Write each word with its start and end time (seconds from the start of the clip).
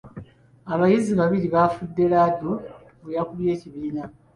Abayizi 0.73 1.11
babiri 1.19 1.47
baafudde 1.55 2.03
laddu 2.13 2.51
bwe 3.01 3.11
yakubye 3.17 3.49
ekibiina. 3.55 4.03